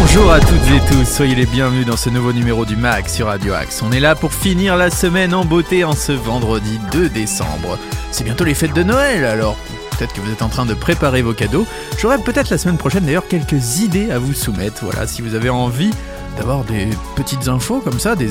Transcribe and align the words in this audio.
Bonjour 0.00 0.32
à 0.32 0.40
toutes 0.40 0.50
et 0.50 0.80
tous, 0.90 1.04
soyez 1.04 1.36
les 1.36 1.46
bienvenus 1.46 1.86
dans 1.86 1.96
ce 1.96 2.10
nouveau 2.10 2.32
numéro 2.32 2.64
du 2.64 2.74
MAG 2.74 3.06
sur 3.06 3.28
Radio 3.28 3.54
Axe. 3.54 3.80
On 3.82 3.92
est 3.92 4.00
là 4.00 4.16
pour 4.16 4.34
finir 4.34 4.76
la 4.76 4.90
semaine 4.90 5.34
en 5.34 5.44
beauté 5.44 5.84
en 5.84 5.92
ce 5.92 6.10
vendredi 6.10 6.80
2 6.90 7.10
décembre. 7.10 7.78
C'est 8.10 8.24
bientôt 8.24 8.42
les 8.42 8.54
fêtes 8.54 8.74
de 8.74 8.82
Noël, 8.82 9.24
alors 9.24 9.56
peut-être 9.92 10.12
que 10.12 10.20
vous 10.20 10.32
êtes 10.32 10.42
en 10.42 10.48
train 10.48 10.66
de 10.66 10.74
préparer 10.74 11.22
vos 11.22 11.32
cadeaux. 11.32 11.68
J'aurai 11.96 12.18
peut-être 12.18 12.50
la 12.50 12.58
semaine 12.58 12.78
prochaine 12.78 13.04
d'ailleurs 13.04 13.28
quelques 13.28 13.78
idées 13.78 14.10
à 14.10 14.18
vous 14.18 14.34
soumettre. 14.34 14.84
Voilà, 14.84 15.06
si 15.06 15.22
vous 15.22 15.36
avez 15.36 15.48
envie 15.48 15.92
d'avoir 16.36 16.64
des 16.64 16.88
petites 17.16 17.48
infos 17.48 17.80
comme 17.80 17.98
ça, 17.98 18.16
des, 18.16 18.28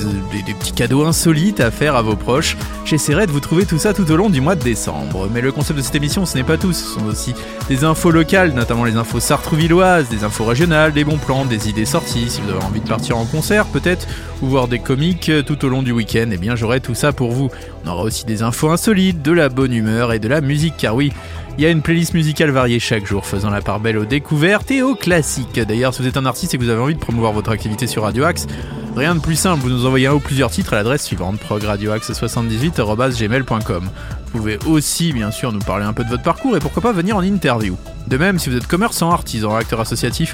petits 0.60 0.74
cadeaux 0.74 1.06
insolites 1.06 1.60
à 1.60 1.72
faire 1.72 1.96
à 1.96 2.02
vos 2.02 2.16
proches. 2.16 2.58
J'essaierai 2.86 3.28
de 3.28 3.32
vous 3.32 3.40
trouver 3.40 3.66
tout 3.66 3.78
ça 3.78 3.94
tout 3.94 4.10
au 4.12 4.16
long 4.16 4.30
du 4.30 4.42
mois 4.42 4.56
de 4.56 4.64
décembre. 4.64 5.30
Mais 5.34 5.42
le 5.42 5.52
concept 5.52 5.80
de 5.80 5.84
cette 5.84 5.96
émission, 5.96 6.26
ce 6.26 6.38
n'est 6.38 6.44
pas 6.44 6.58
tout, 6.58 6.74
ce 6.74 6.84
sont 6.84 7.06
aussi 7.06 7.34
des 7.70 7.84
infos 7.84 8.12
locales, 8.12 8.54
notamment 8.54 8.84
les 8.84 8.98
infos 8.98 9.20
sartrouvilloises, 9.20 10.10
des 10.10 10.24
infos 10.24 10.46
régionales, 10.46 10.94
des 10.94 11.04
bons 11.04 11.18
plans, 11.18 11.46
des 11.46 11.70
idées 11.70 11.86
sorties, 11.86 12.30
si 12.30 12.42
vous 12.42 12.50
avez 12.50 12.64
envie 12.64 12.82
de 12.82 12.88
partir 12.88 13.18
en 13.18 13.26
concert 13.26 13.66
peut-être, 13.66 14.08
ou 14.42 14.48
voir 14.48 14.68
des 14.68 14.80
comiques 14.80 15.32
tout 15.46 15.64
au 15.66 15.70
long 15.70 15.82
du 15.82 15.92
week-end, 15.92 16.30
eh 16.32 16.38
bien 16.38 16.56
j'aurai 16.56 16.82
tout 16.82 16.96
ça 16.96 17.14
pour 17.14 17.32
vous. 17.32 17.50
On 17.86 17.90
aura 17.90 18.04
aussi 18.04 18.26
des 18.26 18.44
infos 18.44 18.70
insolites, 18.70 19.22
de 19.22 19.32
la 19.32 19.50
bonne 19.50 19.74
humeur 19.74 20.14
et 20.14 20.20
de 20.20 20.28
la 20.28 20.42
musique, 20.42 20.76
car 20.78 20.96
oui, 20.96 21.12
il 21.58 21.64
y 21.64 21.68
a 21.68 21.70
une 21.70 21.82
playlist 21.82 22.14
musicale 22.14 22.50
variée 22.50 22.80
chaque 22.80 23.06
jour, 23.06 23.26
faisant 23.26 23.50
la 23.50 23.62
part 23.62 23.80
belle 23.80 23.98
aux 23.98 24.06
découvertes 24.06 24.72
et 24.72 24.82
aux 24.82 24.96
classiques. 24.96 25.60
D'ailleurs, 25.60 25.94
si 25.94 26.02
vous 26.02 26.08
êtes 26.08 26.18
un 26.18 26.26
artiste 26.26 26.54
et 26.54 26.58
que 26.58 26.64
vous 26.64 26.70
avez 26.70 26.82
envie 26.82 26.96
de 26.96 27.00
promouvoir 27.00 27.32
votre 27.32 27.52
activité 27.52 27.86
sur 27.86 28.04
Radio 28.04 28.24
Axe, 28.24 28.48
rien 28.96 29.14
de 29.14 29.20
plus 29.20 29.36
simple, 29.36 29.62
vous 29.62 29.70
nous 29.70 29.86
envoyez 29.86 30.08
un 30.08 30.14
ou 30.14 30.20
plusieurs 30.20 30.50
titres 30.50 30.74
à 30.74 30.78
l'adresse 30.78 31.04
suivante 31.04 31.40
progradioaxe78.gmail.com. 31.40 33.84
Vous 33.84 34.40
pouvez 34.40 34.58
aussi, 34.66 35.14
bien 35.14 35.30
sûr, 35.30 35.52
nous 35.52 35.60
parler 35.60 35.86
un 35.86 35.94
peu 35.94 36.04
de 36.04 36.10
votre 36.10 36.24
parcours 36.24 36.58
et 36.58 36.60
pourquoi 36.60 36.82
pas 36.82 36.92
venir 36.92 37.18
en 37.18 37.22
interview. 37.22 37.78
De 38.08 38.18
même, 38.18 38.40
si 38.40 38.50
vous 38.50 38.58
êtes 38.58 38.68
commerçant, 38.68 39.12
artisan, 39.12 39.56
acteur 39.56 39.80
associatif 39.80 40.34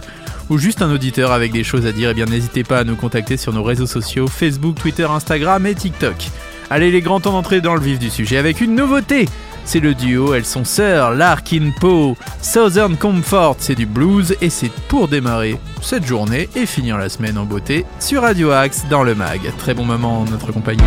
ou 0.50 0.58
juste 0.58 0.82
un 0.82 0.90
auditeur 0.90 1.34
avec 1.34 1.52
des 1.52 1.66
choses 1.66 1.86
à 1.86 1.92
dire, 1.92 2.12
eh 2.12 2.14
bien 2.14 2.26
n'hésitez 2.26 2.64
pas 2.64 2.80
à 2.80 2.86
nous 2.86 2.96
contacter 2.96 3.36
sur 3.36 3.52
nos 3.52 3.64
réseaux 3.64 3.88
sociaux 3.88 4.28
Facebook, 4.28 4.76
Twitter, 4.76 5.04
Instagram 5.04 5.66
et 5.66 5.76
TikTok. 5.76 6.30
Allez, 6.70 6.92
les 6.92 7.02
grands 7.02 7.20
temps 7.20 7.32
d'entrer 7.32 7.62
dans 7.62 7.76
le 7.76 7.82
vif 7.82 8.00
du 8.00 8.10
sujet 8.10 8.38
avec 8.38 8.62
une 8.62 8.76
nouveauté 8.76 9.28
c'est 9.70 9.80
le 9.80 9.94
duo, 9.94 10.34
elles 10.34 10.46
sont 10.46 10.66
sœurs, 10.66 11.14
Larkin 11.14 11.70
Poe. 11.80 12.16
Southern 12.42 12.98
Comfort, 12.98 13.58
c'est 13.60 13.76
du 13.76 13.86
blues 13.86 14.36
et 14.42 14.50
c'est 14.50 14.72
pour 14.88 15.08
démarrer 15.08 15.60
cette 15.80 16.08
journée 16.08 16.50
et 16.56 16.66
finir 16.66 16.98
la 16.98 17.08
semaine 17.08 17.38
en 17.38 17.46
beauté 17.46 17.86
sur 18.00 18.24
Radio 18.24 18.50
Axe 18.50 18.86
dans 18.90 19.04
le 19.04 19.14
mag. 19.14 19.42
Très 19.60 19.76
bon 19.76 19.86
moment 19.86 20.22
en 20.22 20.26
notre 20.26 20.52
compagnie. 20.52 20.82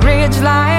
Ridge 0.00 0.40
line. 0.40 0.71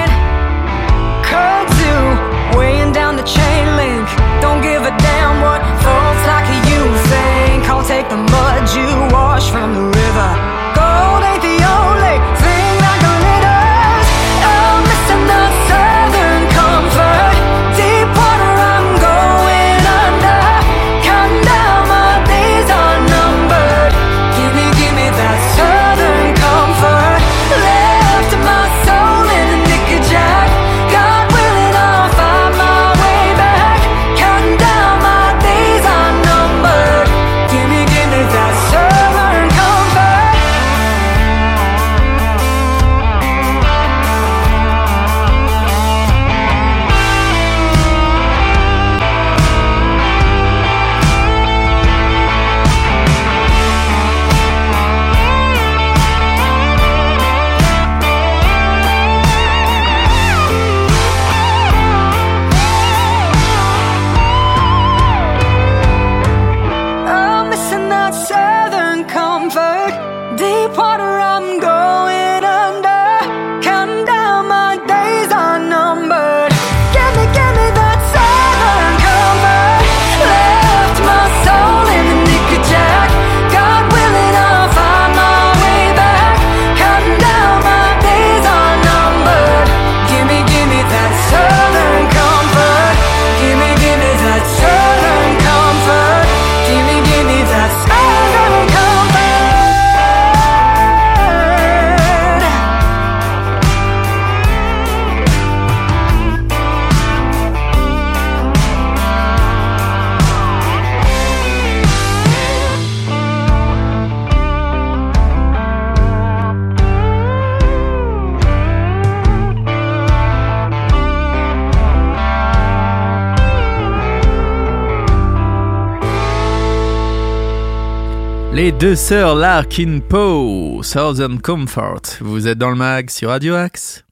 Les 128.54 128.70
deux 128.70 128.94
sœurs 128.94 129.34
Larkin 129.34 129.98
Poe, 129.98 130.80
Southern 130.84 131.40
Comfort. 131.40 132.02
Vous 132.20 132.46
êtes 132.46 132.56
dans 132.56 132.70
le 132.70 132.76
mag 132.76 133.10
sur 133.10 133.30
Radio 133.30 133.56
Axe. 133.56 134.04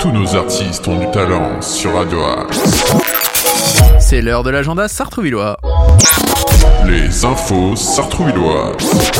Tous 0.00 0.10
nos 0.10 0.34
artistes 0.34 0.88
ont 0.88 0.98
du 0.98 1.08
talent 1.12 1.62
sur 1.62 1.94
Radio 1.94 2.24
Axe. 2.24 2.92
C'est 4.00 4.20
l'heure 4.20 4.42
de 4.42 4.50
l'agenda 4.50 4.88
sartrouvillois. 4.88 5.56
Les 6.88 7.24
infos 7.24 7.76
sartrouvilloises. 7.76 9.12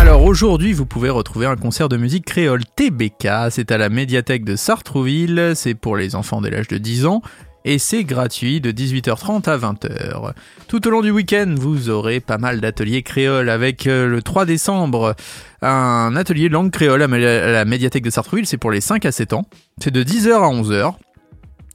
Alors 0.00 0.24
aujourd'hui, 0.24 0.72
vous 0.72 0.86
pouvez 0.86 1.10
retrouver 1.10 1.46
un 1.46 1.54
concert 1.54 1.88
de 1.88 1.96
musique 1.96 2.24
créole 2.24 2.64
TBK. 2.64 3.28
C'est 3.50 3.70
à 3.70 3.78
la 3.78 3.90
médiathèque 3.90 4.44
de 4.44 4.56
Sartrouville. 4.56 5.52
C'est 5.54 5.74
pour 5.74 5.96
les 5.96 6.16
enfants 6.16 6.40
dès 6.40 6.50
l'âge 6.50 6.66
de 6.66 6.78
10 6.78 7.06
ans 7.06 7.22
et 7.66 7.78
c'est 7.78 8.04
gratuit 8.04 8.60
de 8.60 8.70
18h30 8.70 9.50
à 9.50 9.58
20h. 9.58 10.32
Tout 10.68 10.86
au 10.86 10.90
long 10.90 11.02
du 11.02 11.10
week-end, 11.10 11.52
vous 11.58 11.90
aurez 11.90 12.20
pas 12.20 12.38
mal 12.38 12.60
d'ateliers 12.60 13.02
créoles 13.02 13.50
avec 13.50 13.88
euh, 13.88 14.06
le 14.06 14.22
3 14.22 14.46
décembre 14.46 15.16
un 15.62 16.14
atelier 16.14 16.48
langue 16.48 16.70
créole 16.70 17.02
à 17.02 17.08
la 17.08 17.64
médiathèque 17.64 18.04
de 18.04 18.10
Sartrouville, 18.10 18.46
c'est 18.46 18.56
pour 18.56 18.70
les 18.70 18.80
5 18.80 19.04
à 19.04 19.10
7 19.10 19.32
ans. 19.32 19.46
C'est 19.82 19.90
de 19.90 20.04
10h 20.04 20.32
à 20.32 20.48
11h. 20.48 20.94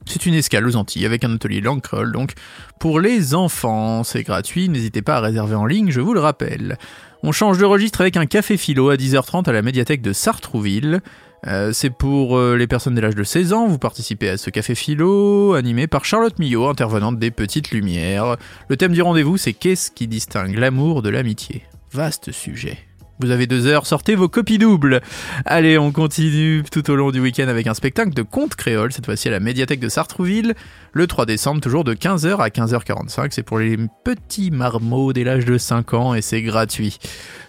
C'est 0.06 0.24
une 0.24 0.34
escale 0.34 0.66
aux 0.66 0.76
Antilles 0.76 1.04
avec 1.04 1.24
un 1.24 1.34
atelier 1.34 1.60
langue 1.60 1.82
créole 1.82 2.10
donc 2.10 2.32
pour 2.80 2.98
les 2.98 3.34
enfants. 3.34 4.02
C'est 4.02 4.22
gratuit, 4.22 4.70
n'hésitez 4.70 5.02
pas 5.02 5.16
à 5.16 5.20
réserver 5.20 5.56
en 5.56 5.66
ligne, 5.66 5.90
je 5.90 6.00
vous 6.00 6.14
le 6.14 6.20
rappelle. 6.20 6.78
On 7.22 7.32
change 7.32 7.58
de 7.58 7.66
registre 7.66 8.00
avec 8.00 8.16
un 8.16 8.26
café 8.26 8.56
philo 8.56 8.88
à 8.88 8.96
10h30 8.96 9.46
à 9.46 9.52
la 9.52 9.62
médiathèque 9.62 10.00
de 10.00 10.14
Sartrouville. 10.14 11.02
Euh, 11.46 11.72
c'est 11.72 11.90
pour 11.90 12.36
euh, 12.36 12.56
les 12.56 12.66
personnes 12.66 12.94
dès 12.94 13.00
l'âge 13.00 13.14
de 13.14 13.24
16 13.24 13.52
ans. 13.52 13.66
Vous 13.66 13.78
participez 13.78 14.28
à 14.28 14.36
ce 14.36 14.50
café 14.50 14.74
philo 14.74 15.54
animé 15.54 15.86
par 15.86 16.04
Charlotte 16.04 16.38
Millot, 16.38 16.68
intervenante 16.68 17.18
des 17.18 17.30
Petites 17.30 17.70
Lumières. 17.72 18.36
Le 18.68 18.76
thème 18.76 18.92
du 18.92 19.02
rendez-vous, 19.02 19.36
c'est 19.36 19.52
qu'est-ce 19.52 19.90
qui 19.90 20.06
distingue 20.06 20.56
l'amour 20.56 21.02
de 21.02 21.08
l'amitié? 21.08 21.62
Vaste 21.92 22.30
sujet. 22.32 22.78
Vous 23.22 23.30
avez 23.30 23.46
deux 23.46 23.68
heures, 23.68 23.86
sortez 23.86 24.16
vos 24.16 24.28
copies 24.28 24.58
doubles. 24.58 25.00
Allez, 25.44 25.78
on 25.78 25.92
continue 25.92 26.64
tout 26.72 26.90
au 26.90 26.96
long 26.96 27.12
du 27.12 27.20
week-end 27.20 27.46
avec 27.46 27.68
un 27.68 27.74
spectacle 27.74 28.12
de 28.12 28.22
contes 28.22 28.56
créoles, 28.56 28.92
cette 28.92 29.04
fois-ci 29.06 29.28
à 29.28 29.30
la 29.30 29.38
médiathèque 29.38 29.78
de 29.78 29.88
Sartrouville, 29.88 30.54
le 30.92 31.06
3 31.06 31.24
décembre, 31.24 31.60
toujours 31.60 31.84
de 31.84 31.94
15h 31.94 32.38
à 32.38 32.48
15h45. 32.48 33.28
C'est 33.30 33.44
pour 33.44 33.60
les 33.60 33.76
petits 34.02 34.50
marmots 34.50 35.12
dès 35.12 35.22
l'âge 35.22 35.44
de 35.44 35.56
5 35.56 35.94
ans 35.94 36.14
et 36.14 36.20
c'est 36.20 36.42
gratuit. 36.42 36.98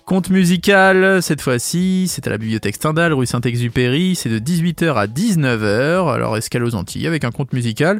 Conte 0.05 0.29
musical, 0.29 1.23
cette 1.23 1.41
fois-ci, 1.41 2.05
c'est 2.07 2.27
à 2.27 2.29
la 2.29 2.37
bibliothèque 2.37 2.75
Stendhal, 2.75 3.11
rue 3.13 3.25
Saint-Exupéry, 3.25 4.15
c'est 4.15 4.29
de 4.29 4.37
18h 4.37 4.93
à 4.93 5.07
19h, 5.07 6.13
alors 6.13 6.37
escale 6.37 6.65
aux 6.65 6.75
Antilles, 6.75 7.07
avec 7.07 7.23
un 7.23 7.31
conte 7.31 7.51
musical 7.51 7.99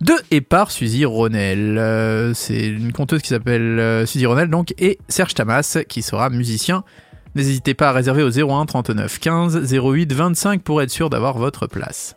de 0.00 0.14
et 0.30 0.40
par 0.40 0.70
Suzy 0.70 1.04
Ronel. 1.04 1.78
Euh, 1.78 2.34
c'est 2.34 2.66
une 2.66 2.92
conteuse 2.92 3.22
qui 3.22 3.28
s'appelle 3.28 3.78
euh, 3.78 4.06
Suzy 4.06 4.26
Ronel 4.26 4.48
donc 4.48 4.74
et 4.78 4.98
Serge 5.08 5.34
Tamas 5.34 5.78
qui 5.88 6.02
sera 6.02 6.30
musicien. 6.30 6.84
N'hésitez 7.34 7.74
pas 7.74 7.88
à 7.88 7.92
réserver 7.92 8.22
au 8.22 8.30
01 8.30 8.66
39 8.66 9.18
15 9.18 9.72
08 9.72 10.12
25 10.12 10.62
pour 10.62 10.82
être 10.82 10.90
sûr 10.90 11.10
d'avoir 11.10 11.36
votre 11.36 11.66
place. 11.66 12.14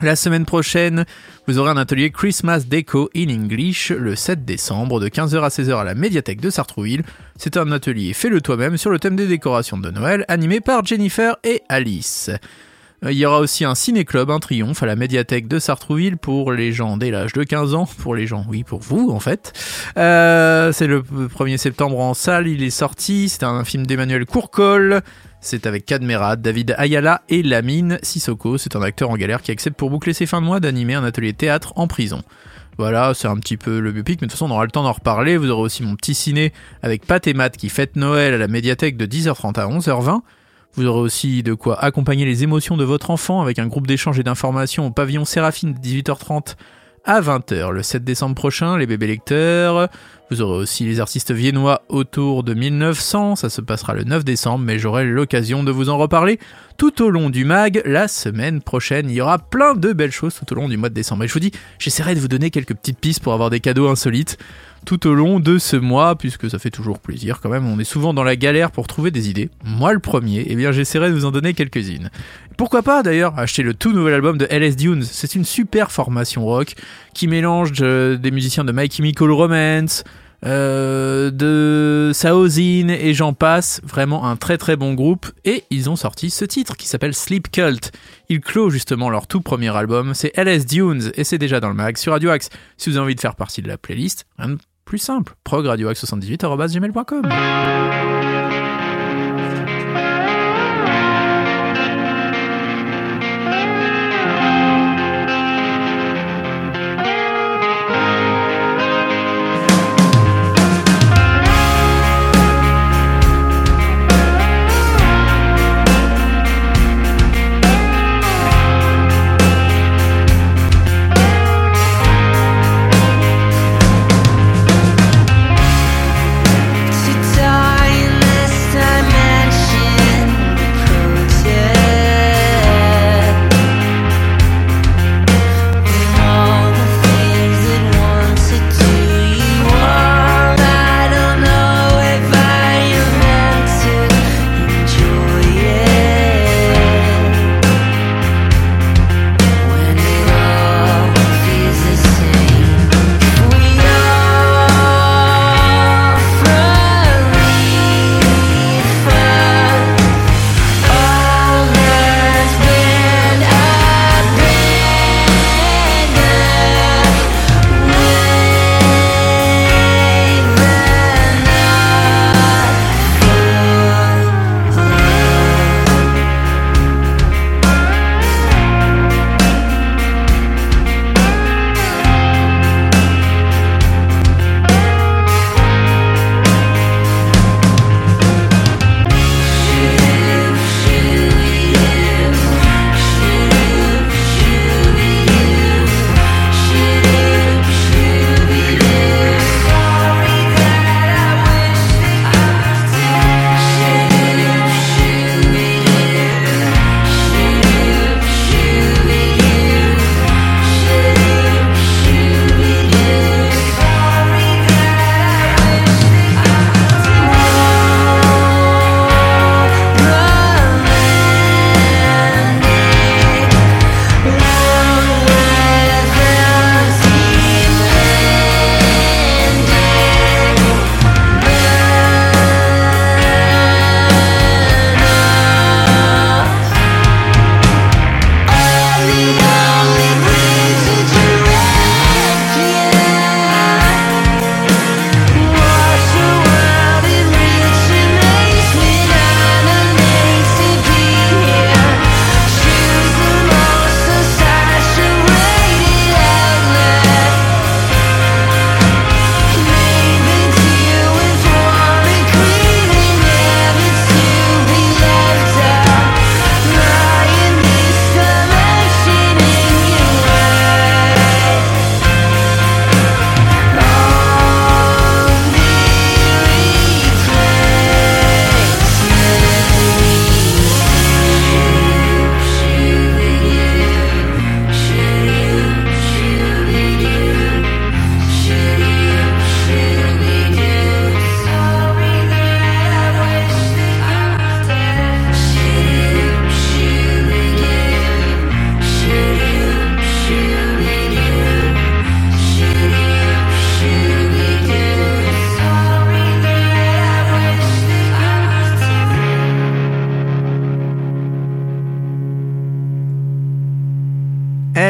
La 0.00 0.14
semaine 0.14 0.44
prochaine, 0.44 1.04
vous 1.48 1.58
aurez 1.58 1.70
un 1.70 1.76
atelier 1.76 2.12
Christmas 2.12 2.60
Deco 2.68 3.10
in 3.16 3.30
English 3.30 3.90
le 3.90 4.14
7 4.14 4.44
décembre 4.44 5.00
de 5.00 5.08
15h 5.08 5.42
à 5.42 5.48
16h 5.48 5.76
à 5.76 5.82
la 5.82 5.96
médiathèque 5.96 6.40
de 6.40 6.50
Sartrouville. 6.50 7.02
C'est 7.36 7.56
un 7.56 7.72
atelier 7.72 8.12
fait-le 8.12 8.40
toi-même 8.40 8.76
sur 8.76 8.90
le 8.90 9.00
thème 9.00 9.16
des 9.16 9.26
décorations 9.26 9.76
de 9.76 9.90
Noël 9.90 10.24
animé 10.28 10.60
par 10.60 10.84
Jennifer 10.84 11.36
et 11.42 11.62
Alice. 11.68 12.30
Euh, 13.04 13.12
il 13.12 13.18
y 13.18 13.26
aura 13.26 13.40
aussi 13.40 13.64
un 13.64 13.74
ciné-club, 13.74 14.30
un 14.30 14.40
triomphe 14.40 14.82
à 14.82 14.86
la 14.86 14.96
médiathèque 14.96 15.46
de 15.48 15.58
Sartrouville 15.58 16.16
pour 16.16 16.52
les 16.52 16.72
gens 16.72 16.96
dès 16.96 17.10
l'âge 17.10 17.32
de 17.32 17.42
15 17.42 17.74
ans. 17.74 17.88
Pour 17.98 18.14
les 18.14 18.26
gens, 18.26 18.44
oui, 18.48 18.64
pour 18.64 18.80
vous 18.80 19.10
en 19.10 19.20
fait. 19.20 19.52
Euh, 19.96 20.72
c'est 20.72 20.86
le 20.86 21.02
1er 21.02 21.56
septembre 21.56 21.98
en 21.98 22.14
salle, 22.14 22.48
il 22.48 22.62
est 22.62 22.70
sorti. 22.70 23.28
C'est 23.28 23.44
un 23.44 23.64
film 23.64 23.86
d'Emmanuel 23.86 24.26
Courcol. 24.26 25.02
C'est 25.40 25.66
avec 25.66 25.86
Cadmerad, 25.86 26.42
David 26.42 26.74
Ayala 26.78 27.22
et 27.28 27.42
Lamine 27.42 27.98
Sissoko. 28.02 28.58
C'est 28.58 28.74
un 28.74 28.82
acteur 28.82 29.10
en 29.10 29.16
galère 29.16 29.42
qui 29.42 29.52
accepte 29.52 29.76
pour 29.76 29.90
boucler 29.90 30.12
ses 30.12 30.26
fins 30.26 30.40
de 30.40 30.46
mois 30.46 30.58
d'animer 30.58 30.94
un 30.94 31.04
atelier 31.04 31.32
théâtre 31.32 31.72
en 31.76 31.86
prison. 31.86 32.22
Voilà, 32.76 33.12
c'est 33.12 33.26
un 33.26 33.36
petit 33.36 33.56
peu 33.56 33.80
le 33.80 33.90
biopic, 33.90 34.20
mais 34.20 34.26
de 34.26 34.30
toute 34.30 34.38
façon 34.38 34.50
on 34.50 34.54
aura 34.54 34.64
le 34.64 34.70
temps 34.70 34.84
d'en 34.84 34.92
reparler. 34.92 35.36
Vous 35.36 35.50
aurez 35.50 35.62
aussi 35.62 35.82
mon 35.82 35.96
petit 35.96 36.14
ciné 36.14 36.52
avec 36.82 37.06
Pat 37.06 37.24
et 37.26 37.34
Matt 37.34 37.56
qui 37.56 37.68
fête 37.68 37.96
Noël 37.96 38.34
à 38.34 38.38
la 38.38 38.46
médiathèque 38.46 38.96
de 38.96 39.06
10h30 39.06 39.58
à 39.58 39.66
11h20. 39.66 40.20
Vous 40.74 40.86
aurez 40.86 41.00
aussi 41.00 41.42
de 41.42 41.54
quoi 41.54 41.82
accompagner 41.82 42.24
les 42.24 42.44
émotions 42.44 42.76
de 42.76 42.84
votre 42.84 43.10
enfant 43.10 43.40
avec 43.40 43.58
un 43.58 43.66
groupe 43.66 43.86
d'échange 43.86 44.18
et 44.18 44.22
d'informations 44.22 44.86
au 44.86 44.90
pavillon 44.90 45.24
Séraphine 45.24 45.72
de 45.72 45.78
18h30 45.78 46.54
à 47.04 47.20
20h 47.20 47.70
le 47.70 47.82
7 47.82 48.04
décembre 48.04 48.34
prochain, 48.34 48.76
les 48.76 48.86
bébés 48.86 49.06
lecteurs. 49.06 49.88
Vous 50.30 50.42
aurez 50.42 50.58
aussi 50.58 50.84
les 50.84 51.00
artistes 51.00 51.32
viennois 51.32 51.82
autour 51.88 52.42
de 52.42 52.52
1900, 52.52 53.36
ça 53.36 53.48
se 53.48 53.62
passera 53.62 53.94
le 53.94 54.04
9 54.04 54.24
décembre, 54.24 54.62
mais 54.62 54.78
j'aurai 54.78 55.06
l'occasion 55.06 55.64
de 55.64 55.72
vous 55.72 55.88
en 55.88 55.96
reparler 55.96 56.38
tout 56.76 57.02
au 57.02 57.08
long 57.08 57.30
du 57.30 57.46
mag 57.46 57.80
la 57.86 58.08
semaine 58.08 58.60
prochaine. 58.60 59.08
Il 59.08 59.16
y 59.16 59.22
aura 59.22 59.38
plein 59.38 59.74
de 59.74 59.94
belles 59.94 60.12
choses 60.12 60.34
tout 60.34 60.52
au 60.52 60.56
long 60.56 60.68
du 60.68 60.76
mois 60.76 60.90
de 60.90 60.94
décembre. 60.94 61.24
Et 61.24 61.28
je 61.28 61.32
vous 61.32 61.40
dis, 61.40 61.52
j'essaierai 61.78 62.14
de 62.14 62.20
vous 62.20 62.28
donner 62.28 62.50
quelques 62.50 62.74
petites 62.74 63.00
pistes 63.00 63.22
pour 63.22 63.32
avoir 63.32 63.48
des 63.48 63.60
cadeaux 63.60 63.88
insolites 63.88 64.36
tout 64.84 65.06
au 65.06 65.14
long 65.14 65.40
de 65.40 65.58
ce 65.58 65.76
mois, 65.76 66.16
puisque 66.16 66.50
ça 66.50 66.58
fait 66.58 66.70
toujours 66.70 66.98
plaisir 66.98 67.40
quand 67.40 67.48
même. 67.48 67.66
On 67.66 67.78
est 67.78 67.84
souvent 67.84 68.14
dans 68.14 68.24
la 68.24 68.36
galère 68.36 68.70
pour 68.70 68.86
trouver 68.86 69.10
des 69.10 69.28
idées. 69.30 69.50
Moi 69.64 69.92
le 69.92 69.98
premier, 69.98 70.40
et 70.40 70.52
eh 70.52 70.56
bien 70.56 70.72
j'essaierai 70.72 71.08
de 71.08 71.14
vous 71.14 71.24
en 71.24 71.30
donner 71.30 71.54
quelques-unes. 71.54 72.10
Pourquoi 72.56 72.82
pas 72.82 73.02
d'ailleurs 73.02 73.38
acheter 73.38 73.62
le 73.62 73.74
tout 73.74 73.92
nouvel 73.92 74.14
album 74.14 74.36
de 74.36 74.46
LS 74.46 74.76
Dunes 74.76 75.02
C'est 75.02 75.34
une 75.34 75.44
super 75.44 75.92
formation 75.92 76.44
rock 76.44 76.74
qui 77.14 77.28
mélange 77.28 77.72
des 77.72 78.30
musiciens 78.30 78.64
de 78.64 78.72
My 78.72 78.90
Chemical 78.90 79.30
Romance, 79.30 80.04
euh, 80.46 81.30
de 81.30 82.12
Saozin 82.14 82.88
et 82.88 83.14
j'en 83.14 83.32
passe. 83.32 83.80
Vraiment 83.84 84.26
un 84.26 84.36
très 84.36 84.58
très 84.58 84.76
bon 84.76 84.94
groupe. 84.94 85.26
Et 85.44 85.64
ils 85.70 85.90
ont 85.90 85.96
sorti 85.96 86.30
ce 86.30 86.44
titre 86.44 86.76
qui 86.76 86.86
s'appelle 86.86 87.14
Sleep 87.14 87.50
Cult. 87.50 87.92
Ils 88.28 88.40
clôt 88.40 88.70
justement 88.70 89.10
leur 89.10 89.26
tout 89.26 89.40
premier 89.40 89.74
album. 89.76 90.14
C'est 90.14 90.36
LS 90.36 90.66
Dunes 90.66 91.10
et 91.14 91.24
c'est 91.24 91.38
déjà 91.38 91.60
dans 91.60 91.68
le 91.68 91.74
mag 91.74 91.96
sur 91.96 92.12
Radio 92.12 92.30
Axe. 92.30 92.50
Si 92.76 92.90
vous 92.90 92.96
avez 92.96 93.04
envie 93.04 93.14
de 93.14 93.20
faire 93.20 93.36
partie 93.36 93.62
de 93.62 93.68
la 93.68 93.78
playlist, 93.78 94.26
rien 94.38 94.50
de 94.50 94.58
plus 94.84 94.98
simple. 94.98 95.34
progradioaxe78.gmail.com 95.44 98.37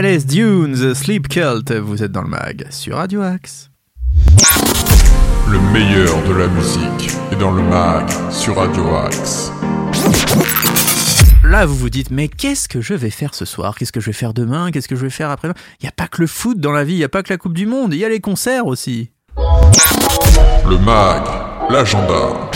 LS 0.01 0.27
Dunes, 0.27 0.95
Sleep 0.95 1.27
Cult, 1.27 1.73
vous 1.73 2.05
êtes 2.05 2.13
dans 2.13 2.23
le 2.23 2.29
mag 2.29 2.69
sur 2.71 2.99
Radio 2.99 3.21
Axe. 3.21 3.69
Le 5.51 5.59
meilleur 5.73 6.23
de 6.23 6.35
la 6.35 6.47
musique 6.47 7.17
est 7.33 7.37
dans 7.37 7.51
le 7.51 7.65
mag 7.65 8.09
sur 8.31 8.59
Radio 8.59 8.95
Axe. 8.95 9.51
Là, 11.43 11.67
vous 11.67 11.75
vous 11.75 11.91
dites, 11.91 12.13
mais 12.13 12.29
qu'est-ce 12.29 12.69
que 12.69 12.81
je 12.81 12.95
vais 12.95 13.11
faire 13.11 13.35
ce 13.35 13.45
soir? 13.45 13.75
Qu'est-ce 13.77 13.91
que 13.91 13.99
je 13.99 14.07
vais 14.07 14.13
faire 14.13 14.35
demain? 14.35 14.71
Qu'est-ce 14.71 14.87
que 14.87 14.95
je 14.95 15.01
vais 15.01 15.11
faire 15.11 15.31
après 15.31 15.49
Il 15.81 15.83
n'y 15.83 15.89
a 15.89 15.93
pas 15.93 16.07
que 16.07 16.21
le 16.21 16.29
foot 16.29 16.61
dans 16.61 16.71
la 16.71 16.85
vie, 16.85 16.93
il 16.93 16.99
n'y 16.99 17.05
a 17.05 17.09
pas 17.09 17.25
que 17.25 17.33
la 17.33 17.37
Coupe 17.37 17.55
du 17.55 17.67
Monde, 17.67 17.93
il 17.93 17.99
y 17.99 18.05
a 18.05 18.09
les 18.09 18.21
concerts 18.21 18.67
aussi. 18.67 19.11
Le 19.37 20.79
mag, 20.79 21.25
l'agenda. 21.71 22.49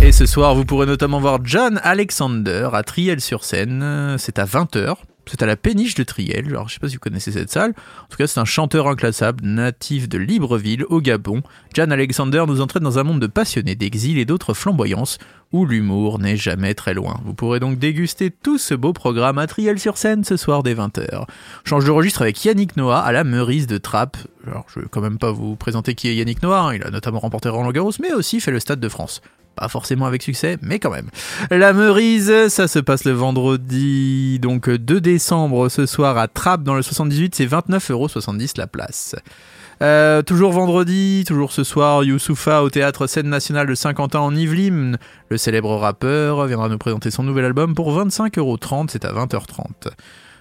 Et 0.00 0.12
ce 0.12 0.26
soir, 0.26 0.54
vous 0.54 0.64
pourrez 0.64 0.86
notamment 0.86 1.18
voir 1.18 1.40
John 1.42 1.80
Alexander 1.82 2.68
à 2.72 2.84
Triel-sur-Seine. 2.84 4.14
C'est 4.18 4.38
à 4.38 4.44
20h. 4.44 4.98
C'est 5.28 5.42
à 5.42 5.46
la 5.46 5.56
péniche 5.56 5.94
de 5.96 6.04
Triel. 6.04 6.46
Alors, 6.46 6.68
je 6.68 6.74
sais 6.74 6.80
pas 6.80 6.88
si 6.88 6.94
vous 6.94 7.00
connaissez 7.00 7.32
cette 7.32 7.50
salle. 7.50 7.70
En 8.04 8.08
tout 8.08 8.16
cas, 8.16 8.26
c'est 8.28 8.38
un 8.38 8.44
chanteur 8.44 8.86
inclassable, 8.86 9.44
natif 9.44 10.08
de 10.08 10.18
Libreville, 10.18 10.84
au 10.88 11.00
Gabon. 11.00 11.42
John 11.74 11.90
Alexander 11.90 12.44
nous 12.46 12.60
entraîne 12.60 12.84
dans 12.84 12.98
un 13.00 13.02
monde 13.02 13.20
de 13.20 13.26
passionnés, 13.26 13.74
d'exil 13.74 14.18
et 14.18 14.24
d'autres 14.24 14.54
flamboyances, 14.54 15.18
où 15.52 15.66
l'humour 15.66 16.20
n'est 16.20 16.36
jamais 16.36 16.74
très 16.74 16.94
loin. 16.94 17.20
Vous 17.24 17.34
pourrez 17.34 17.58
donc 17.58 17.78
déguster 17.78 18.30
tout 18.30 18.56
ce 18.58 18.74
beau 18.74 18.92
programme 18.92 19.38
à 19.38 19.46
Triel-sur-Seine 19.48 20.22
ce 20.22 20.36
soir 20.36 20.62
dès 20.62 20.74
20h. 20.74 21.24
Change 21.64 21.84
de 21.84 21.90
registre 21.90 22.22
avec 22.22 22.44
Yannick 22.44 22.76
Noah 22.76 23.00
à 23.00 23.10
la 23.10 23.24
Meurice 23.24 23.66
de 23.66 23.78
Trappes. 23.78 24.18
Alors, 24.46 24.66
je 24.72 24.78
vais 24.80 24.86
quand 24.88 25.00
même 25.00 25.18
pas 25.18 25.32
vous 25.32 25.56
présenter 25.56 25.94
qui 25.96 26.08
est 26.08 26.14
Yannick 26.14 26.42
Noah. 26.42 26.68
hein. 26.68 26.74
Il 26.74 26.84
a 26.84 26.90
notamment 26.90 27.18
remporté 27.18 27.48
Roland 27.48 27.72
Garros, 27.72 27.92
mais 28.00 28.12
aussi 28.12 28.38
fait 28.40 28.52
le 28.52 28.60
Stade 28.60 28.78
de 28.80 28.88
France. 28.88 29.22
Pas 29.56 29.68
forcément 29.68 30.06
avec 30.06 30.22
succès, 30.22 30.58
mais 30.60 30.78
quand 30.78 30.90
même. 30.90 31.08
La 31.50 31.72
Meurise, 31.72 32.48
ça 32.48 32.68
se 32.68 32.78
passe 32.78 33.04
le 33.04 33.12
vendredi, 33.12 34.38
donc 34.38 34.68
2 34.68 35.00
décembre, 35.00 35.68
ce 35.70 35.86
soir 35.86 36.18
à 36.18 36.28
Trappes 36.28 36.62
dans 36.62 36.74
le 36.74 36.82
78, 36.82 37.34
c'est 37.34 37.46
29,70€ 37.46 38.58
la 38.58 38.66
place. 38.66 39.16
Euh, 39.82 40.22
toujours 40.22 40.52
vendredi, 40.52 41.24
toujours 41.26 41.52
ce 41.52 41.64
soir, 41.64 42.02
Youssoufa 42.04 42.62
au 42.62 42.70
théâtre 42.70 43.06
Scène 43.06 43.28
Nationale 43.28 43.66
de 43.66 43.74
Saint-Quentin 43.74 44.20
en 44.20 44.34
Yvelines. 44.34 44.98
Le 45.28 45.36
célèbre 45.36 45.74
rappeur 45.76 46.46
viendra 46.46 46.68
nous 46.68 46.78
présenter 46.78 47.10
son 47.10 47.22
nouvel 47.22 47.44
album 47.44 47.74
pour 47.74 47.98
25,30€, 47.98 48.88
c'est 48.90 49.04
à 49.04 49.12
20h30. 49.12 49.90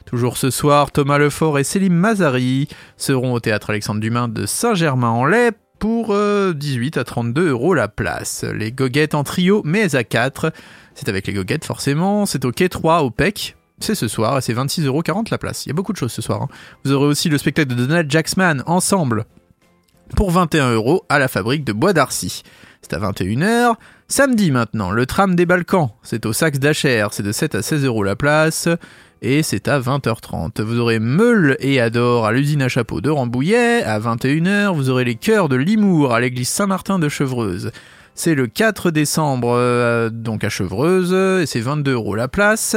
Toujours 0.05 0.37
ce 0.37 0.51
soir, 0.51 0.91
Thomas 0.91 1.17
Lefort 1.17 1.57
et 1.57 1.63
Céline 1.63 1.93
Mazari 1.93 2.67
seront 2.95 3.33
au 3.33 3.39
théâtre 3.39 3.71
Alexandre 3.71 3.99
Dumas 3.99 4.27
de 4.27 4.45
Saint-Germain-en-Laye 4.45 5.51
pour 5.79 6.13
euh, 6.13 6.53
18 6.53 6.97
à 6.97 7.03
32 7.03 7.49
euros 7.49 7.73
la 7.73 7.87
place. 7.87 8.43
Les 8.43 8.71
goguettes 8.71 9.15
en 9.15 9.23
trio, 9.23 9.61
mais 9.65 9.95
à 9.95 10.03
4. 10.03 10.51
C'est 10.93 11.09
avec 11.09 11.27
les 11.27 11.33
goguettes 11.33 11.65
forcément. 11.65 12.25
C'est 12.25 12.45
au 12.45 12.51
quai 12.51 12.69
3 12.69 13.01
au 13.01 13.09
PEC. 13.11 13.55
C'est 13.79 13.95
ce 13.95 14.07
soir 14.07 14.37
et 14.37 14.41
c'est 14.41 14.53
26,40€ 14.53 15.27
la 15.31 15.37
place. 15.37 15.65
Il 15.65 15.69
y 15.69 15.71
a 15.71 15.73
beaucoup 15.73 15.91
de 15.91 15.97
choses 15.97 16.13
ce 16.13 16.21
soir. 16.21 16.41
hein. 16.43 16.47
Vous 16.83 16.91
aurez 16.93 17.07
aussi 17.07 17.27
le 17.29 17.37
spectacle 17.37 17.69
de 17.69 17.75
Donald 17.75 18.09
Jacksman 18.09 18.63
ensemble 18.65 19.25
pour 20.15 20.31
21 20.31 20.71
euros 20.71 21.03
à 21.09 21.19
la 21.19 21.27
fabrique 21.27 21.65
de 21.65 21.73
Bois 21.73 21.91
d'Arcy. 21.91 22.43
C'est 22.81 22.93
à 22.93 22.99
21h. 22.99 23.73
Samedi 24.07 24.51
maintenant, 24.51 24.91
le 24.91 25.05
tram 25.05 25.35
des 25.35 25.45
Balkans. 25.45 25.89
C'est 26.03 26.25
au 26.25 26.31
Saxe 26.33 26.59
d'Acher. 26.59 27.07
C'est 27.11 27.23
de 27.23 27.31
7 27.31 27.55
à 27.55 27.61
16 27.61 27.83
euros 27.83 28.03
la 28.03 28.15
place. 28.15 28.69
Et 29.21 29.43
c'est 29.43 29.67
à 29.67 29.79
20h30. 29.79 30.61
Vous 30.61 30.79
aurez 30.79 30.99
Meule 30.99 31.57
et 31.59 31.79
Adore 31.79 32.25
à 32.25 32.31
l'usine 32.31 32.61
à 32.61 32.67
chapeau 32.67 33.01
de 33.01 33.09
Rambouillet. 33.09 33.83
À 33.83 33.99
21h, 33.99 34.75
vous 34.75 34.89
aurez 34.89 35.03
les 35.03 35.15
chœurs 35.15 35.49
de 35.49 35.55
Limour 35.55 36.13
à 36.13 36.19
l'église 36.19 36.49
Saint-Martin 36.49 36.99
de 36.99 37.09
Chevreuse. 37.09 37.71
C'est 38.13 38.35
le 38.35 38.47
4 38.47 38.91
décembre, 38.91 39.53
euh, 39.57 40.09
donc 40.09 40.43
à 40.43 40.49
Chevreuse, 40.49 41.13
et 41.13 41.45
c'est 41.45 41.59
22 41.59 41.93
euros 41.93 42.15
la 42.15 42.27
place. 42.27 42.75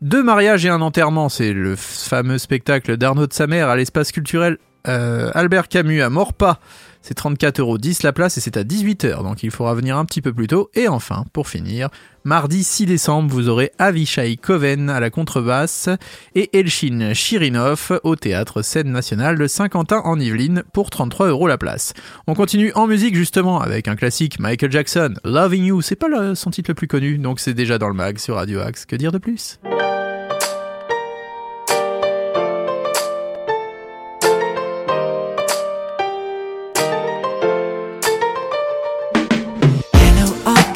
Deux 0.00 0.22
mariages 0.22 0.64
et 0.66 0.68
un 0.68 0.80
enterrement, 0.80 1.28
c'est 1.28 1.52
le 1.52 1.76
fameux 1.76 2.38
spectacle 2.38 2.96
d'Arnaud 2.96 3.26
de 3.26 3.32
sa 3.32 3.46
mère 3.46 3.68
à 3.68 3.76
l'espace 3.76 4.10
culturel 4.10 4.58
euh, 4.86 5.30
Albert 5.34 5.68
Camus 5.68 6.02
à 6.02 6.10
Morpas. 6.10 6.58
C'est 7.06 7.18
34,10 7.18 7.60
euros 7.60 7.76
la 8.02 8.12
place 8.14 8.38
et 8.38 8.40
c'est 8.40 8.56
à 8.56 8.64
18h, 8.64 9.22
donc 9.22 9.42
il 9.42 9.50
faudra 9.50 9.74
venir 9.74 9.98
un 9.98 10.06
petit 10.06 10.22
peu 10.22 10.32
plus 10.32 10.46
tôt. 10.46 10.70
Et 10.72 10.88
enfin, 10.88 11.26
pour 11.34 11.48
finir, 11.48 11.90
mardi 12.24 12.64
6 12.64 12.86
décembre, 12.86 13.30
vous 13.30 13.50
aurez 13.50 13.72
Avishai 13.78 14.38
Koven 14.38 14.88
à 14.88 15.00
la 15.00 15.10
contrebasse 15.10 15.90
et 16.34 16.58
Elchin 16.58 17.12
Chirinov 17.12 18.00
au 18.04 18.16
théâtre 18.16 18.62
Scène 18.62 18.90
Nationale 18.90 19.36
de 19.36 19.46
Saint-Quentin 19.46 20.00
en 20.02 20.18
Yvelines 20.18 20.62
pour 20.72 20.88
33 20.88 21.28
euros 21.28 21.46
la 21.46 21.58
place. 21.58 21.92
On 22.26 22.32
continue 22.32 22.72
en 22.74 22.86
musique 22.86 23.16
justement 23.16 23.60
avec 23.60 23.86
un 23.86 23.96
classique 23.96 24.40
Michael 24.40 24.72
Jackson, 24.72 25.12
Loving 25.24 25.64
You, 25.64 25.82
c'est 25.82 25.96
pas 25.96 26.34
son 26.34 26.50
titre 26.50 26.70
le 26.70 26.74
plus 26.74 26.88
connu, 26.88 27.18
donc 27.18 27.38
c'est 27.38 27.52
déjà 27.52 27.76
dans 27.76 27.88
le 27.88 27.94
mag 27.94 28.16
sur 28.16 28.36
Radio 28.36 28.60
Axe. 28.60 28.86
Que 28.86 28.96
dire 28.96 29.12
de 29.12 29.18
plus? 29.18 29.58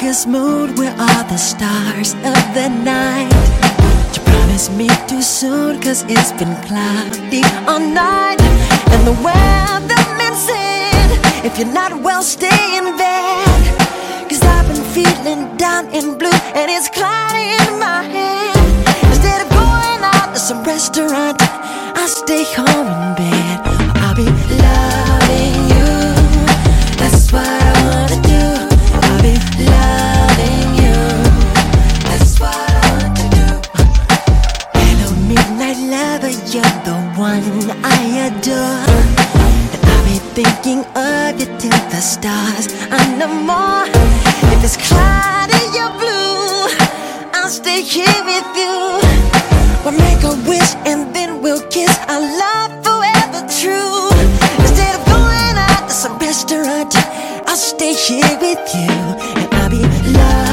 August 0.09 0.27
moon, 0.27 0.73
where 0.73 0.91
are 0.93 1.23
the 1.25 1.37
stars 1.37 2.15
of 2.15 2.41
the 2.57 2.67
night? 2.83 3.29
You 4.15 4.23
promised 4.23 4.71
me 4.73 4.89
too 5.07 5.21
soon, 5.21 5.79
cause 5.79 6.03
it's 6.09 6.31
been 6.31 6.55
cloudy 6.65 7.43
all 7.69 7.79
night. 7.79 8.41
And 8.89 9.05
the 9.05 9.13
weatherman 9.21 10.33
said, 10.33 11.45
if 11.45 11.59
you're 11.59 11.71
not 11.71 12.01
well, 12.01 12.23
stay 12.23 12.77
in 12.79 12.97
bed. 12.97 13.61
Cause 14.27 14.41
I've 14.41 14.67
been 14.67 14.83
feeling 14.97 15.55
down 15.57 15.85
and 15.93 16.17
blue, 16.17 16.39
and 16.57 16.71
it's 16.71 16.89
cloudy 16.89 17.45
in 17.61 17.77
my 17.77 18.01
head. 18.01 18.57
Instead 19.13 19.45
of 19.45 19.49
going 19.51 20.01
out 20.01 20.33
to 20.33 20.39
some 20.39 20.63
restaurant, 20.63 21.37
I'll 21.39 22.07
stay 22.07 22.45
home 22.55 22.87
in 22.87 23.15
bed. 23.15 23.48
The 41.99 42.05
stars 42.05 42.67
and 42.95 43.19
no 43.19 43.27
more. 43.27 43.83
If 44.53 44.63
it's 44.63 44.77
cloudy 44.87 45.65
or 45.83 45.91
blue, 45.99 46.71
I'll 47.35 47.49
stay 47.49 47.81
here 47.81 48.21
with 48.31 48.49
you. 48.61 48.75
We'll 49.83 49.99
make 50.07 50.23
a 50.23 50.35
wish 50.47 50.71
and 50.89 51.13
then 51.13 51.41
we'll 51.41 51.65
kiss. 51.67 51.91
Our 52.07 52.21
love 52.43 52.71
forever 52.85 53.41
true. 53.59 54.07
Instead 54.63 54.93
of 54.97 55.03
going 55.07 55.55
out 55.67 55.89
to 55.89 55.93
some 55.93 56.17
restaurant, 56.19 56.95
I'll 57.49 57.63
stay 57.73 57.93
here 57.93 58.35
with 58.45 58.63
you 58.79 58.95
and 59.39 59.53
I'll 59.55 59.69
be 59.69 59.81
loving 60.13 60.48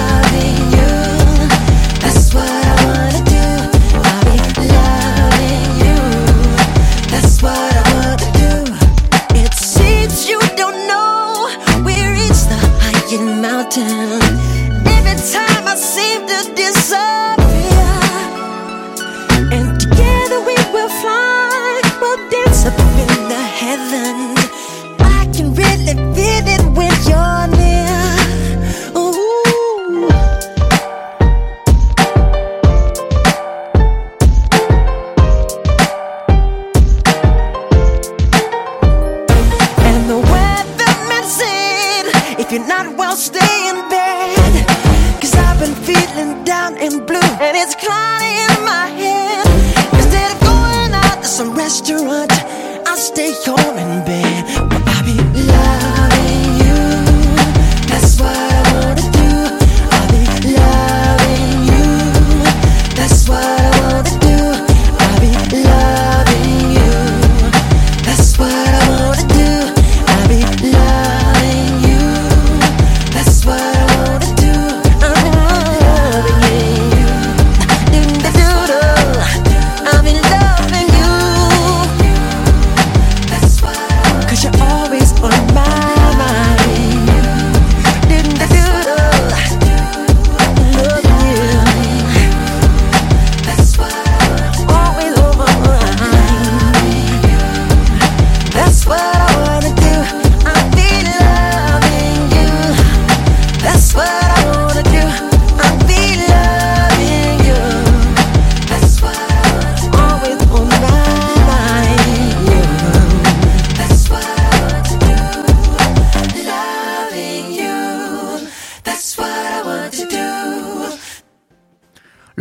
and 46.75 47.07
blue, 47.07 47.21
and 47.41 47.57
it's 47.57 47.77
cloudy 47.77 48.56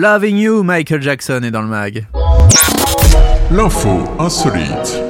Loving 0.07 0.37
You, 0.37 0.61
Michael 0.61 1.01
Jackson 1.01 1.41
est 1.41 1.49
dans 1.49 1.63
le 1.63 1.67
mag. 1.67 2.05
L'info 3.49 4.03
insolite. 4.19 5.01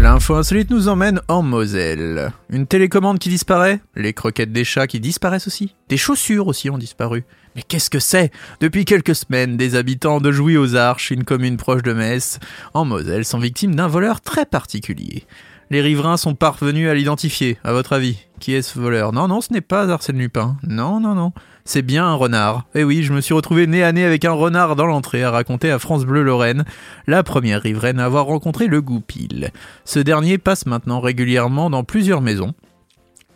L'info 0.00 0.36
insolite 0.36 0.70
nous 0.70 0.88
emmène 0.88 1.20
en 1.28 1.42
Moselle. 1.42 2.32
Une 2.48 2.66
télécommande 2.66 3.18
qui 3.18 3.28
disparaît, 3.28 3.80
les 3.94 4.14
croquettes 4.14 4.50
des 4.50 4.64
chats 4.64 4.86
qui 4.86 4.98
disparaissent 4.98 5.46
aussi, 5.46 5.74
des 5.90 5.98
chaussures 5.98 6.46
aussi 6.46 6.70
ont 6.70 6.78
disparu. 6.78 7.26
Mais 7.54 7.60
qu'est-ce 7.60 7.90
que 7.90 7.98
c'est? 7.98 8.32
Depuis 8.60 8.86
quelques 8.86 9.14
semaines, 9.14 9.58
des 9.58 9.74
habitants 9.74 10.22
de 10.22 10.32
Jouy 10.32 10.56
aux 10.56 10.74
Arches, 10.74 11.10
une 11.10 11.24
commune 11.24 11.58
proche 11.58 11.82
de 11.82 11.92
Metz, 11.92 12.38
en 12.72 12.86
Moselle, 12.86 13.26
sont 13.26 13.38
victimes 13.38 13.74
d'un 13.74 13.88
voleur 13.88 14.22
très 14.22 14.46
particulier. 14.46 15.26
Les 15.70 15.82
riverains 15.82 16.16
sont 16.16 16.34
parvenus 16.34 16.88
à 16.88 16.94
l'identifier, 16.94 17.58
à 17.62 17.74
votre 17.74 17.92
avis. 17.92 18.16
Qui 18.40 18.54
est 18.54 18.62
ce 18.62 18.78
voleur? 18.78 19.12
Non, 19.12 19.28
non, 19.28 19.42
ce 19.42 19.52
n'est 19.52 19.60
pas 19.60 19.86
Arsène 19.90 20.16
Lupin. 20.16 20.56
Non, 20.66 20.98
non, 20.98 21.14
non. 21.14 21.32
C'est 21.68 21.82
bien 21.82 22.06
un 22.06 22.14
renard. 22.14 22.64
Eh 22.74 22.82
oui, 22.82 23.02
je 23.02 23.12
me 23.12 23.20
suis 23.20 23.34
retrouvé 23.34 23.66
nez 23.66 23.84
à 23.84 23.92
nez 23.92 24.02
avec 24.02 24.24
un 24.24 24.32
renard 24.32 24.74
dans 24.74 24.86
l'entrée 24.86 25.22
à 25.22 25.30
raconter 25.30 25.70
à 25.70 25.78
France 25.78 26.06
Bleu 26.06 26.22
Lorraine, 26.22 26.64
la 27.06 27.22
première 27.22 27.60
riveraine 27.60 28.00
à 28.00 28.06
avoir 28.06 28.24
rencontré 28.24 28.68
le 28.68 28.80
goupil. 28.80 29.50
Ce 29.84 29.98
dernier 29.98 30.38
passe 30.38 30.64
maintenant 30.64 30.98
régulièrement 31.00 31.68
dans 31.68 31.84
plusieurs 31.84 32.22
maisons. 32.22 32.54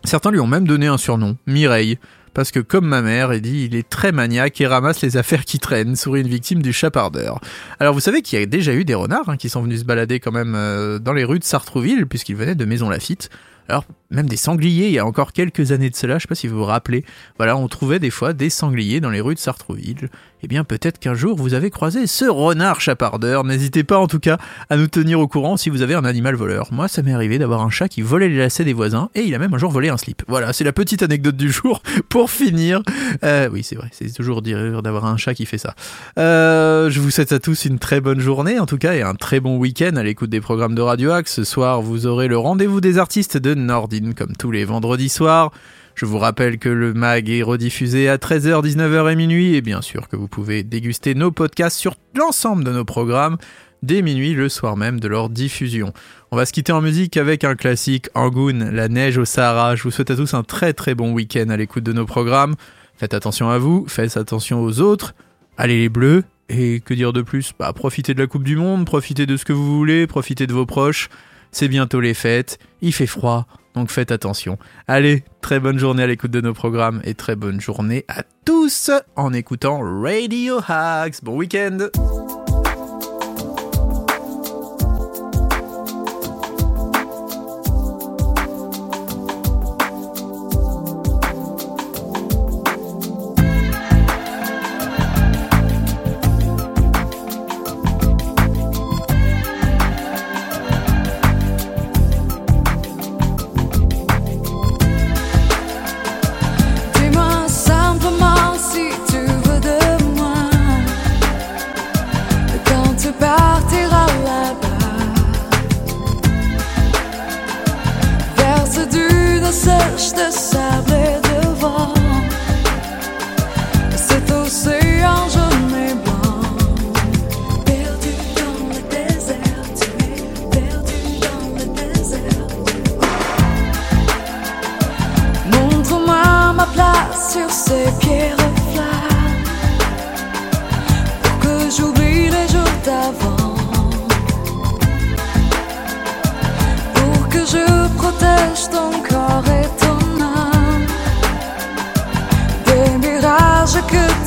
Certains 0.05 0.31
lui 0.31 0.40
ont 0.40 0.47
même 0.47 0.66
donné 0.66 0.87
un 0.87 0.97
surnom, 0.97 1.37
Mireille 1.47 1.99
parce 2.35 2.51
que 2.51 2.61
comme 2.61 2.87
ma 2.87 3.03
mère, 3.03 3.35
il 3.35 3.42
dit, 3.42 3.66
il 3.66 3.75
est 3.75 3.87
très 3.87 4.12
maniaque 4.12 4.59
et 4.62 4.66
ramasse 4.66 5.03
les 5.03 5.18
affaires 5.18 5.45
qui 5.45 5.59
traînent, 5.59 5.97
sourit 5.97 6.23
une 6.23 6.29
victime 6.29 6.62
du 6.62 6.73
chapardeur. 6.73 7.38
Alors 7.79 7.92
vous 7.92 8.01
savez 8.01 8.23
qu'il 8.23 8.38
y 8.38 8.42
a 8.42 8.47
déjà 8.47 8.73
eu 8.73 8.87
des 8.87 8.95
renards 8.95 9.29
hein, 9.29 9.37
qui 9.37 9.51
sont 9.51 9.62
venus 9.62 9.81
se 9.81 9.85
balader 9.85 10.21
quand 10.21 10.33
même 10.33 10.55
euh, 10.57 10.99
dans 10.99 11.12
les 11.12 11.25
rues 11.25 11.38
de 11.38 11.45
Sartrouville, 11.45 12.07
puisqu'ils 12.07 12.37
venaient 12.37 12.55
de 12.55 12.64
Maison 12.64 12.88
Lafitte. 12.88 13.29
Alors, 13.68 13.85
même 14.11 14.29
des 14.29 14.37
sangliers, 14.37 14.88
il 14.88 14.92
y 14.92 14.98
a 14.98 15.07
encore 15.07 15.33
quelques 15.33 15.72
années 15.72 15.90
de 15.90 15.96
cela, 15.96 16.18
je 16.18 16.22
sais 16.22 16.29
pas 16.29 16.35
si 16.35 16.46
vous 16.46 16.59
vous 16.59 16.64
rappelez, 16.64 17.05
voilà, 17.38 17.57
on 17.57 17.66
trouvait 17.68 17.98
des 17.98 18.11
fois 18.11 18.33
des 18.33 18.51
sangliers 18.51 19.01
dans 19.01 19.11
les 19.11 19.20
rues 19.20 19.35
de 19.35 19.40
Sartrouville. 19.40 20.11
Eh 20.44 20.48
bien, 20.48 20.64
peut-être 20.64 20.98
qu'un 20.98 21.14
jour 21.14 21.37
vous 21.37 21.55
avez 21.55 21.70
croisé 21.70 22.09
ce 22.09 22.25
renard 22.25 22.81
chapardeur. 22.81 23.44
N'hésitez 23.44 23.85
pas 23.85 23.98
en 23.98 24.09
tout 24.09 24.18
cas 24.18 24.38
à 24.70 24.77
nous 24.77 24.88
tenir 24.88 25.20
au 25.20 25.29
courant 25.29 25.57
si 25.57 25.70
vous 25.70 25.83
avez 25.83 25.94
un 25.94 26.05
animal 26.05 26.35
voleur. 26.35 26.66
Moi, 26.72 26.88
ça 26.88 27.03
m'est 27.03 27.12
arrivé 27.12 27.38
d'avoir 27.38 27.62
un 27.62 27.70
chat 27.70 27.88
qui 27.88 28.03
volait 28.03 28.29
les 28.29 28.38
lacets 28.38 28.64
des 28.64 28.72
voisins 28.72 29.09
et 29.14 29.22
il 29.22 29.35
a 29.37 29.38
même 29.38 29.55
un 29.55 29.59
jour 29.59 29.70
volé 29.70 29.88
un 29.88 29.96
slip. 29.96 30.25
Voilà, 30.27 30.53
c'est 30.53 30.64
la 30.64 30.72
petite 30.72 31.03
anecdote 31.05 31.37
du 31.37 31.51
jour 31.51 31.81
pour 32.09 32.29
finir. 32.29 32.83
Euh, 33.22 33.48
oui, 33.53 33.62
c'est 33.62 33.77
vrai, 33.77 33.88
c'est 33.92 34.12
toujours 34.12 34.42
dur 34.42 34.83
d'avoir 34.83 35.07
un 35.07 35.16
chat 35.16 35.35
qui 35.35 35.46
fait 35.46 35.59
ça. 35.59 35.77
Euh, 36.18 36.90
je 36.90 36.98
vous 36.98 37.12
souhaite 37.12 37.31
à 37.31 37.38
tous 37.38 37.64
une 37.64 37.79
très 37.79 38.01
bonne 38.01 38.20
journée 38.20 38.59
en 38.59 38.66
tout 38.66 38.79
cas 38.79 38.94
et 38.94 39.03
un 39.03 39.14
très 39.14 39.38
bon 39.38 39.59
week-end 39.59 39.94
à 39.94 40.03
l'écoute 40.03 40.31
des 40.31 40.40
programmes 40.40 40.75
de 40.75 40.83
Radio 40.83 41.12
Axe. 41.12 41.35
Ce 41.35 41.44
soir, 41.44 41.83
vous 41.83 42.07
aurez 42.07 42.27
le 42.27 42.37
rendez-vous 42.37 42.81
des 42.81 42.98
artistes 42.98 43.37
de 43.37 43.55
Nordine 43.66 44.14
comme 44.14 44.37
tous 44.37 44.51
les 44.51 44.64
vendredis 44.64 45.09
soirs. 45.09 45.53
Je 45.94 46.07
vous 46.07 46.18
rappelle 46.18 46.59
que 46.59 46.68
le 46.68 46.94
mag 46.94 47.29
est 47.29 47.42
rediffusé 47.42 48.09
à 48.09 48.16
13h, 48.16 48.64
19h 48.64 49.12
et 49.12 49.16
minuit, 49.16 49.55
et 49.55 49.61
bien 49.61 49.83
sûr 49.83 50.09
que 50.09 50.16
vous 50.16 50.29
pouvez 50.29 50.62
déguster 50.62 51.14
nos 51.14 51.31
podcasts 51.31 51.79
sur 51.79 51.94
l'ensemble 52.16 52.64
de 52.64 52.72
nos 52.72 52.85
programmes 52.85 53.37
dès 53.83 54.01
minuit 54.01 54.33
le 54.33 54.48
soir 54.48 54.77
même 54.77 55.01
de 55.01 55.09
leur 55.09 55.29
diffusion. 55.29 55.92
On 56.31 56.37
va 56.37 56.46
se 56.46 56.53
quitter 56.53 56.72
en 56.72 56.81
musique 56.81 57.16
avec 57.16 57.44
un 57.44 57.57
classique 57.57 58.09
Angoun, 58.14 58.70
La 58.70 58.88
neige 58.88 59.18
au 59.18 59.25
Sahara. 59.25 59.77
Je 59.77 59.83
vous 59.83 59.90
souhaite 59.90 60.11
à 60.11 60.16
tous 60.16 60.35
un 60.35 60.44
très 60.44 60.72
très 60.72 60.94
bon 60.94 61.12
week-end 61.12 61.48
à 61.51 61.57
l'écoute 61.57 61.85
de 61.85 61.92
nos 61.92 62.07
programmes. 62.07 62.55
Faites 62.96 63.14
attention 63.14 63.51
à 63.51 63.59
vous, 63.59 63.85
faites 63.88 64.16
attention 64.16 64.62
aux 64.62 64.81
autres. 64.81 65.14
Allez 65.59 65.81
les 65.81 65.88
bleus, 65.88 66.22
et 66.48 66.81
que 66.81 66.94
dire 66.94 67.12
de 67.12 67.22
plus? 67.22 67.53
Bah 67.59 67.72
profitez 67.72 68.14
de 68.14 68.20
la 68.20 68.27
Coupe 68.27 68.44
du 68.44 68.57
Monde, 68.57 68.87
profitez 68.87 69.27
de 69.27 69.37
ce 69.37 69.44
que 69.44 69.53
vous 69.53 69.77
voulez, 69.77 70.07
profitez 70.07 70.46
de 70.46 70.53
vos 70.53 70.66
proches. 70.66 71.09
C'est 71.53 71.69
bientôt 71.69 72.01
les 72.01 72.15
fêtes, 72.15 72.59
il 72.81 72.93
fait 72.93 73.07
froid, 73.07 73.47
donc 73.75 73.91
faites 73.91 74.11
attention. 74.11 74.59
Allez, 74.88 75.23
très 75.43 75.61
bonne 75.61 75.79
journée 75.79 76.03
à 76.03 76.07
l'écoute 76.07 76.31
de 76.31 76.41
nos 76.41 76.55
programmes 76.55 77.03
et 77.05 77.15
très 77.15 77.37
bonne 77.37 77.61
journée 77.61 78.05
à 78.09 78.23
tous 78.45 78.91
en 79.17 79.33
écoutant 79.33 79.81
Radio 79.81 80.61
Hacks. 80.67 81.23
Bon 81.23 81.37
week-end 81.37 81.88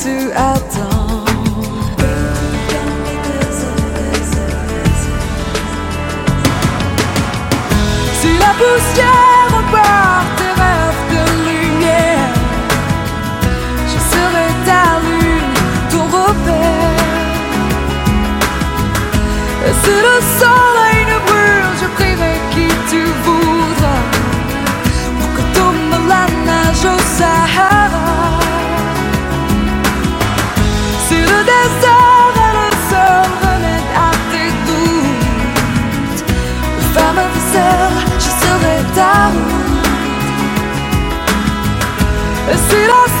Si 0.06 0.12
la 8.38 8.52
poussière 8.60 9.48
emporte 9.50 10.30
tes 10.38 10.54
rêves 10.62 11.04
de 11.10 11.22
lumière, 11.48 12.32
je 13.90 13.98
serai 14.12 14.48
ta 14.64 14.84
lune, 15.02 15.54
ton 15.90 16.04
repère. 16.04 16.86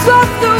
Si 0.06 0.55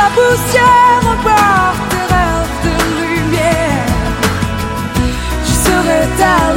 la 0.00 0.08
poussière 0.16 1.00
repart 1.10 1.80
tes 1.90 2.06
rêves 2.14 2.56
de 2.66 2.74
lumière. 3.00 3.86
Je 5.46 5.54
serai 5.66 6.00
ta 6.20 6.49